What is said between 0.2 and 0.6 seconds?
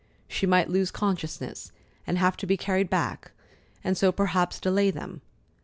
She